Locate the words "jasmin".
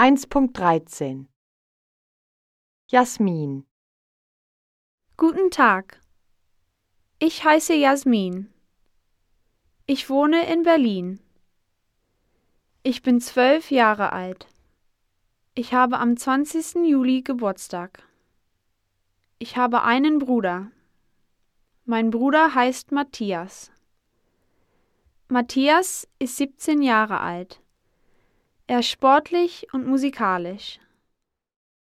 2.88-3.66, 7.74-8.50